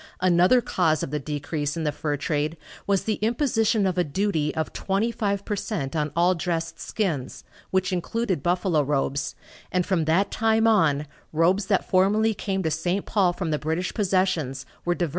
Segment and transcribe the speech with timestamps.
[0.19, 2.57] Another cause of the decrease in the fur trade
[2.87, 7.43] was the imposition of a duty of twenty five per cent on all dressed skins,
[7.69, 9.35] which included buffalo robes,
[9.71, 13.05] and from that time on robes that formerly came to St.
[13.05, 15.09] Paul from the British possessions were diverted to Montreal.